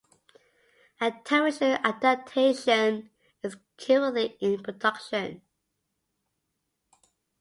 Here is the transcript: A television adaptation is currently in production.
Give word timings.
A 0.99 1.11
television 1.23 1.77
adaptation 1.85 3.11
is 3.43 3.55
currently 3.77 4.35
in 4.41 4.63
production. 4.63 5.43